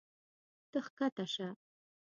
[0.71, 1.47] ته ښکته شه.